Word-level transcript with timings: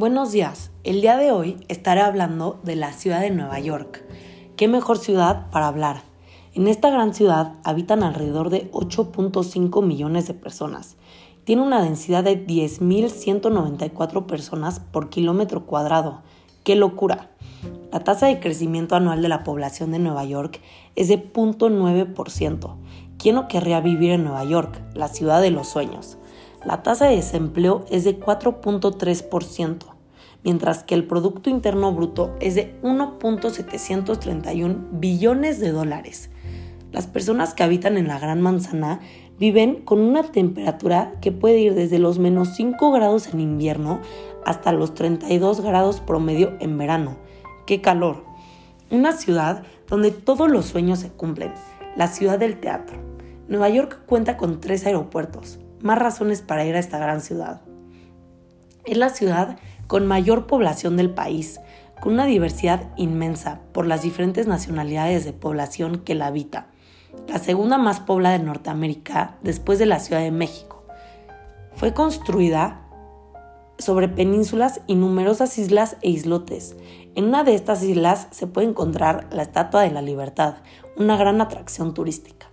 Buenos 0.00 0.32
días, 0.32 0.70
el 0.82 1.02
día 1.02 1.18
de 1.18 1.30
hoy 1.30 1.58
estaré 1.68 2.00
hablando 2.00 2.58
de 2.62 2.74
la 2.74 2.94
ciudad 2.94 3.20
de 3.20 3.30
Nueva 3.30 3.60
York. 3.60 4.02
¿Qué 4.56 4.66
mejor 4.66 4.96
ciudad 4.96 5.50
para 5.50 5.66
hablar? 5.66 6.00
En 6.54 6.68
esta 6.68 6.88
gran 6.88 7.12
ciudad 7.12 7.56
habitan 7.64 8.02
alrededor 8.02 8.48
de 8.48 8.70
8.5 8.70 9.84
millones 9.84 10.26
de 10.26 10.32
personas. 10.32 10.96
Tiene 11.44 11.60
una 11.60 11.82
densidad 11.82 12.24
de 12.24 12.46
10.194 12.46 14.24
personas 14.24 14.80
por 14.80 15.10
kilómetro 15.10 15.66
cuadrado. 15.66 16.22
¡Qué 16.64 16.76
locura! 16.76 17.28
La 17.92 18.00
tasa 18.00 18.28
de 18.28 18.40
crecimiento 18.40 18.96
anual 18.96 19.20
de 19.20 19.28
la 19.28 19.44
población 19.44 19.90
de 19.90 19.98
Nueva 19.98 20.24
York 20.24 20.62
es 20.96 21.08
de 21.08 21.30
0.9%. 21.30 22.74
¿Quién 23.18 23.34
no 23.34 23.48
querría 23.48 23.82
vivir 23.82 24.12
en 24.12 24.24
Nueva 24.24 24.44
York, 24.44 24.80
la 24.94 25.08
ciudad 25.08 25.42
de 25.42 25.50
los 25.50 25.68
sueños? 25.68 26.16
La 26.64 26.82
tasa 26.82 27.06
de 27.06 27.16
desempleo 27.16 27.86
es 27.90 28.04
de 28.04 28.20
4.3%, 28.20 29.99
mientras 30.42 30.84
que 30.84 30.94
el 30.94 31.06
Producto 31.06 31.50
Interno 31.50 31.92
Bruto 31.92 32.34
es 32.40 32.54
de 32.54 32.80
1.731 32.82 34.88
billones 34.92 35.60
de 35.60 35.72
dólares. 35.72 36.30
Las 36.92 37.06
personas 37.06 37.54
que 37.54 37.62
habitan 37.62 37.96
en 37.96 38.08
la 38.08 38.18
Gran 38.18 38.40
Manzana 38.40 39.00
viven 39.38 39.82
con 39.82 40.00
una 40.00 40.22
temperatura 40.22 41.14
que 41.20 41.32
puede 41.32 41.60
ir 41.60 41.74
desde 41.74 41.98
los 41.98 42.18
menos 42.18 42.56
5 42.56 42.90
grados 42.92 43.32
en 43.32 43.40
invierno 43.40 44.00
hasta 44.44 44.72
los 44.72 44.94
32 44.94 45.60
grados 45.60 46.00
promedio 46.00 46.56
en 46.60 46.76
verano. 46.76 47.16
¡Qué 47.66 47.80
calor! 47.80 48.24
Una 48.90 49.12
ciudad 49.12 49.62
donde 49.88 50.10
todos 50.10 50.50
los 50.50 50.66
sueños 50.66 50.98
se 50.98 51.10
cumplen, 51.10 51.52
la 51.96 52.08
ciudad 52.08 52.38
del 52.38 52.58
teatro. 52.58 52.98
Nueva 53.48 53.68
York 53.68 54.00
cuenta 54.06 54.36
con 54.36 54.60
tres 54.60 54.86
aeropuertos, 54.86 55.60
más 55.80 55.98
razones 55.98 56.42
para 56.42 56.64
ir 56.64 56.74
a 56.74 56.78
esta 56.78 56.98
gran 56.98 57.20
ciudad. 57.20 57.60
Es 58.84 58.96
la 58.96 59.10
ciudad 59.10 59.58
con 59.90 60.06
mayor 60.06 60.46
población 60.46 60.96
del 60.96 61.10
país, 61.10 61.58
con 62.00 62.12
una 62.12 62.24
diversidad 62.24 62.92
inmensa 62.96 63.58
por 63.72 63.86
las 63.86 64.02
diferentes 64.02 64.46
nacionalidades 64.46 65.24
de 65.24 65.32
población 65.32 66.02
que 66.04 66.14
la 66.14 66.28
habita. 66.28 66.68
La 67.26 67.40
segunda 67.40 67.76
más 67.76 67.98
poblada 67.98 68.38
de 68.38 68.44
Norteamérica 68.44 69.36
después 69.42 69.80
de 69.80 69.86
la 69.86 69.98
Ciudad 69.98 70.22
de 70.22 70.30
México. 70.30 70.84
Fue 71.74 71.92
construida 71.92 72.82
sobre 73.78 74.06
penínsulas 74.06 74.80
y 74.86 74.94
numerosas 74.94 75.58
islas 75.58 75.96
e 76.02 76.10
islotes. 76.10 76.76
En 77.16 77.24
una 77.24 77.42
de 77.42 77.56
estas 77.56 77.82
islas 77.82 78.28
se 78.30 78.46
puede 78.46 78.68
encontrar 78.68 79.26
la 79.32 79.42
Estatua 79.42 79.82
de 79.82 79.90
la 79.90 80.02
Libertad, 80.02 80.58
una 80.96 81.16
gran 81.16 81.40
atracción 81.40 81.94
turística. 81.94 82.46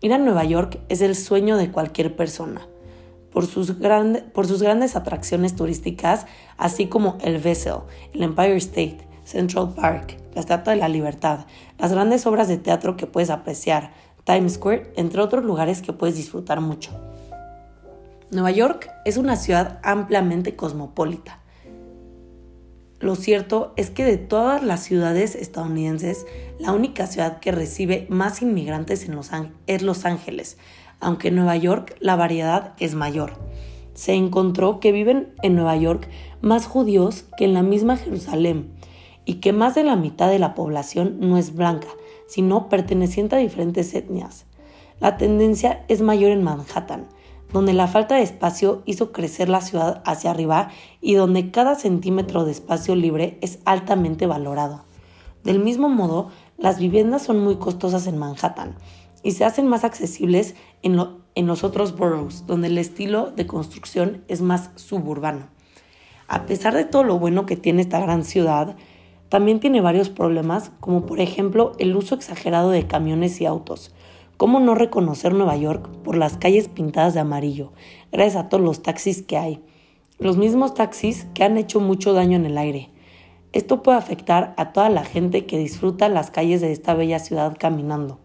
Ir 0.00 0.12
a 0.12 0.18
Nueva 0.18 0.42
York 0.42 0.80
es 0.88 1.00
el 1.00 1.14
sueño 1.14 1.56
de 1.58 1.70
cualquier 1.70 2.16
persona, 2.16 2.66
por 3.32 3.46
sus, 3.46 3.72
por 4.32 4.46
sus 4.46 4.62
grandes 4.62 4.96
atracciones 4.96 5.56
turísticas, 5.56 6.26
así 6.56 6.86
como 6.86 7.18
el 7.22 7.38
Vessel, 7.38 7.80
el 8.12 8.22
Empire 8.22 8.56
State, 8.56 8.98
Central 9.24 9.72
Park, 9.74 10.18
la 10.34 10.40
Estatua 10.40 10.74
de 10.74 10.78
la 10.78 10.88
Libertad, 10.88 11.46
las 11.78 11.92
grandes 11.92 12.26
obras 12.26 12.48
de 12.48 12.58
teatro 12.58 12.96
que 12.96 13.06
puedes 13.06 13.30
apreciar, 13.30 13.92
Times 14.24 14.54
Square, 14.54 14.92
entre 14.96 15.20
otros 15.20 15.44
lugares 15.44 15.82
que 15.82 15.92
puedes 15.92 16.16
disfrutar 16.16 16.60
mucho. 16.60 16.90
Nueva 18.30 18.50
York 18.50 18.90
es 19.04 19.16
una 19.16 19.36
ciudad 19.36 19.78
ampliamente 19.82 20.56
cosmopolita. 20.56 21.40
Lo 22.98 23.16
cierto 23.16 23.72
es 23.76 23.90
que 23.90 24.04
de 24.04 24.16
todas 24.16 24.62
las 24.62 24.84
ciudades 24.84 25.34
estadounidenses, 25.34 26.24
la 26.60 26.72
única 26.72 27.08
ciudad 27.08 27.40
que 27.40 27.50
recibe 27.50 28.06
más 28.08 28.42
inmigrantes 28.42 29.04
en 29.04 29.16
los 29.16 29.30
es 29.66 29.82
Los 29.82 30.04
Ángeles, 30.04 30.56
aunque 31.02 31.28
en 31.28 31.36
Nueva 31.36 31.56
York 31.56 31.96
la 32.00 32.16
variedad 32.16 32.72
es 32.78 32.94
mayor. 32.94 33.34
Se 33.92 34.14
encontró 34.14 34.80
que 34.80 34.92
viven 34.92 35.34
en 35.42 35.54
Nueva 35.54 35.76
York 35.76 36.08
más 36.40 36.66
judíos 36.66 37.26
que 37.36 37.44
en 37.44 37.52
la 37.52 37.62
misma 37.62 37.98
Jerusalén 37.98 38.72
y 39.26 39.34
que 39.34 39.52
más 39.52 39.74
de 39.74 39.84
la 39.84 39.96
mitad 39.96 40.30
de 40.30 40.38
la 40.38 40.54
población 40.54 41.18
no 41.20 41.36
es 41.36 41.54
blanca, 41.54 41.88
sino 42.26 42.68
perteneciente 42.68 43.36
a 43.36 43.40
diferentes 43.40 43.92
etnias. 43.94 44.46
La 45.00 45.18
tendencia 45.18 45.84
es 45.88 46.00
mayor 46.00 46.30
en 46.30 46.42
Manhattan, 46.42 47.08
donde 47.52 47.74
la 47.74 47.88
falta 47.88 48.14
de 48.14 48.22
espacio 48.22 48.82
hizo 48.86 49.12
crecer 49.12 49.48
la 49.48 49.60
ciudad 49.60 50.02
hacia 50.06 50.30
arriba 50.30 50.70
y 51.00 51.14
donde 51.14 51.50
cada 51.50 51.74
centímetro 51.74 52.44
de 52.44 52.52
espacio 52.52 52.94
libre 52.94 53.36
es 53.42 53.58
altamente 53.64 54.26
valorado. 54.26 54.84
Del 55.44 55.58
mismo 55.58 55.88
modo, 55.88 56.30
las 56.56 56.78
viviendas 56.78 57.22
son 57.22 57.40
muy 57.40 57.56
costosas 57.56 58.06
en 58.06 58.16
Manhattan 58.16 58.76
y 59.22 59.32
se 59.32 59.44
hacen 59.44 59.68
más 59.68 59.84
accesibles 59.84 60.54
en, 60.82 60.96
los 61.46 61.64
otros 61.64 61.96
boroughs, 61.96 62.46
donde 62.46 62.68
el 62.68 62.78
estilo 62.78 63.30
de 63.30 63.46
construcción 63.46 64.24
es 64.28 64.40
más 64.40 64.70
suburbano. 64.76 65.48
A 66.28 66.46
pesar 66.46 66.74
de 66.74 66.84
todo 66.84 67.04
lo 67.04 67.18
bueno 67.18 67.46
que 67.46 67.56
tiene 67.56 67.82
esta 67.82 68.00
gran 68.00 68.24
ciudad, 68.24 68.76
también 69.28 69.60
tiene 69.60 69.80
varios 69.80 70.10
problemas, 70.10 70.72
como 70.80 71.06
por 71.06 71.20
ejemplo 71.20 71.72
el 71.78 71.96
uso 71.96 72.14
exagerado 72.14 72.70
de 72.70 72.86
camiones 72.86 73.40
y 73.40 73.46
autos, 73.46 73.94
¿Cómo 74.42 74.58
no 74.58 74.74
reconocer 74.74 75.34
Nueva 75.34 75.56
York 75.56 75.88
por 76.02 76.16
las 76.16 76.36
calles 76.36 76.66
pintadas 76.66 77.14
de 77.14 77.20
amarillo, 77.20 77.70
gracias 78.10 78.42
a 78.42 78.48
todos 78.48 78.64
los 78.64 78.82
taxis 78.82 79.22
que 79.22 79.36
hay? 79.36 79.62
Los 80.18 80.36
mismos 80.36 80.74
taxis 80.74 81.28
que 81.32 81.44
han 81.44 81.56
hecho 81.58 81.78
mucho 81.78 82.12
daño 82.12 82.36
en 82.38 82.46
el 82.46 82.58
aire. 82.58 82.90
Esto 83.52 83.84
puede 83.84 83.98
afectar 83.98 84.52
a 84.56 84.72
toda 84.72 84.88
la 84.88 85.04
gente 85.04 85.46
que 85.46 85.58
disfruta 85.58 86.08
las 86.08 86.32
calles 86.32 86.60
de 86.60 86.72
esta 86.72 86.94
bella 86.94 87.20
ciudad 87.20 87.56
caminando. 87.56 88.18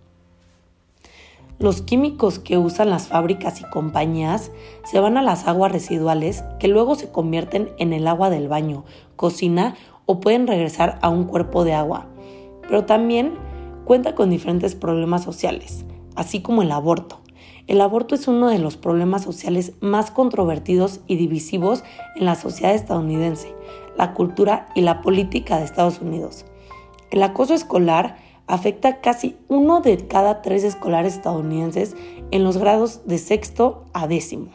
Los 1.60 1.82
químicos 1.82 2.40
que 2.40 2.58
usan 2.58 2.90
las 2.90 3.08
fábricas 3.08 3.62
y 3.62 3.64
compañías 3.64 4.52
se 4.86 5.00
van 5.00 5.18
a 5.18 5.24
las 5.24 5.48
aguas 5.48 5.72
residuales 5.72 6.44
que 6.60 6.68
luego 6.68 6.96
se 6.96 7.10
convierten 7.12 7.72
en 7.80 7.94
el 7.94 8.08
agua 8.08 8.30
del 8.30 8.48
baño, 8.48 8.86
cocina 9.16 9.76
o 10.06 10.20
pueden 10.20 10.48
regresar 10.48 11.00
a 11.02 11.10
un 11.10 11.26
cuerpo 11.26 11.64
de 11.64 11.74
agua. 11.74 12.08
Pero 12.62 12.86
también 12.86 13.34
cuenta 13.86 14.16
con 14.16 14.30
diferentes 14.30 14.76
problemas 14.76 15.24
sociales 15.24 15.86
así 16.18 16.42
como 16.42 16.64
el 16.64 16.72
aborto. 16.74 17.22
El 17.68 17.80
aborto 17.80 18.16
es 18.16 18.28
uno 18.28 18.50
de 18.50 18.60
los 18.60 18.76
problemas 18.76 19.24
sociales 19.24 19.74
más 19.80 20.12
controvertidos 20.12 21.00
y 21.08 21.16
divisivos 21.16 21.84
en 22.16 22.26
la 22.26 22.36
sociedad 22.36 22.74
estadounidense, 22.74 23.54
la 23.98 24.14
cultura 24.14 24.68
y 24.74 24.82
la 24.82 25.02
política 25.02 25.58
de 25.58 25.66
Estados 25.66 26.02
Unidos. 26.02 26.46
El 27.12 27.24
acoso 27.24 27.54
escolar 27.54 28.18
afecta 28.48 29.02
casi 29.02 29.38
uno 29.48 29.82
de 29.82 30.08
cada 30.08 30.42
tres 30.42 30.64
escolares 30.64 31.16
estadounidenses 31.16 31.96
en 32.32 32.44
los 32.44 32.58
grados 32.58 33.06
de 33.06 33.18
sexto 33.18 33.86
a 33.94 34.08
décimo, 34.08 34.50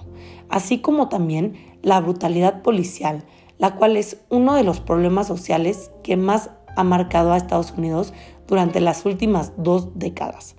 así 0.48 0.78
como 0.78 1.08
también 1.08 1.54
la 1.82 2.00
brutalidad 2.00 2.62
policial, 2.62 3.25
la 3.58 3.76
cual 3.76 3.97
es 3.97 4.19
uno 4.31 4.54
de 4.54 4.64
los 4.64 4.81
problemas 4.81 5.26
sociales 5.26 5.91
que 6.02 6.16
más 6.16 6.50
ha 6.76 6.84
marcado 6.84 7.32
a 7.32 7.36
Estados 7.36 7.72
Unidos 7.76 8.12
durante 8.48 8.81
las 8.81 9.04
últimas 9.04 9.52
dos 9.56 9.98
décadas. 9.98 10.56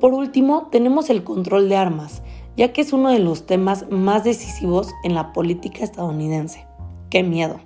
Por 0.00 0.14
último, 0.14 0.68
tenemos 0.70 1.10
el 1.10 1.24
control 1.24 1.68
de 1.68 1.76
armas, 1.76 2.22
ya 2.56 2.72
que 2.72 2.80
es 2.80 2.92
uno 2.92 3.10
de 3.10 3.18
los 3.18 3.46
temas 3.46 3.86
más 3.90 4.24
decisivos 4.24 4.94
en 5.02 5.14
la 5.14 5.32
política 5.32 5.82
estadounidense. 5.82 6.66
¡Qué 7.10 7.22
miedo! 7.22 7.60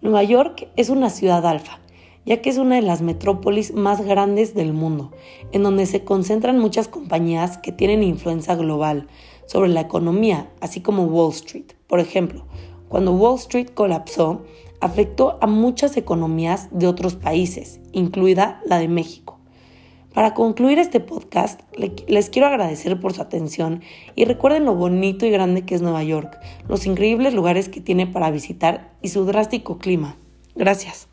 Nueva 0.00 0.22
York 0.22 0.68
es 0.76 0.88
una 0.88 1.10
ciudad 1.10 1.44
alfa, 1.44 1.80
ya 2.26 2.42
que 2.42 2.50
es 2.50 2.58
una 2.58 2.76
de 2.76 2.82
las 2.82 3.02
metrópolis 3.02 3.74
más 3.74 4.02
grandes 4.04 4.54
del 4.54 4.72
mundo, 4.72 5.12
en 5.52 5.62
donde 5.62 5.86
se 5.86 6.04
concentran 6.04 6.58
muchas 6.58 6.88
compañías 6.88 7.58
que 7.58 7.72
tienen 7.72 8.02
influencia 8.02 8.54
global 8.54 9.08
sobre 9.46 9.70
la 9.70 9.80
economía, 9.80 10.50
así 10.60 10.80
como 10.80 11.04
Wall 11.04 11.32
Street. 11.32 11.72
Por 11.86 12.00
ejemplo, 12.00 12.44
cuando 12.88 13.12
Wall 13.12 13.38
Street 13.38 13.70
colapsó, 13.74 14.44
afectó 14.80 15.38
a 15.40 15.46
muchas 15.46 15.96
economías 15.96 16.68
de 16.70 16.86
otros 16.86 17.14
países, 17.14 17.80
incluida 17.92 18.60
la 18.66 18.78
de 18.78 18.88
México. 18.88 19.38
Para 20.14 20.34
concluir 20.34 20.80
este 20.80 20.98
podcast, 20.98 21.60
les 22.08 22.30
quiero 22.30 22.48
agradecer 22.48 22.98
por 22.98 23.12
su 23.12 23.22
atención 23.22 23.82
y 24.16 24.24
recuerden 24.24 24.64
lo 24.64 24.74
bonito 24.74 25.24
y 25.24 25.30
grande 25.30 25.62
que 25.62 25.76
es 25.76 25.82
Nueva 25.82 26.02
York, 26.02 26.36
los 26.68 26.84
increíbles 26.86 27.32
lugares 27.32 27.68
que 27.68 27.80
tiene 27.80 28.08
para 28.08 28.32
visitar 28.32 28.92
y 29.02 29.08
su 29.10 29.24
drástico 29.24 29.78
clima. 29.78 30.16
Gracias. 30.56 31.08